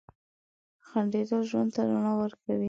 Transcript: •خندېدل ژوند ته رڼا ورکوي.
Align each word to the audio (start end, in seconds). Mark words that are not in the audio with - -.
•خندېدل 0.87 1.41
ژوند 1.49 1.69
ته 1.75 1.81
رڼا 1.89 2.13
ورکوي. 2.21 2.57